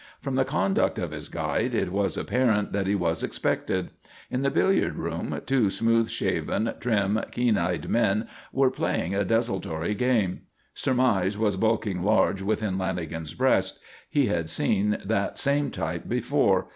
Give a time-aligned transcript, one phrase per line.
[0.19, 3.91] From the conduct of his guide it was apparent that he was expected.
[4.31, 9.93] In the billiard room two smooth shaven, trim, keen eyed men were playing a desultory
[9.93, 10.41] game.
[10.73, 13.79] Surmise was bulking large within Lanagan's breast.
[14.09, 16.65] He had seen that same type before.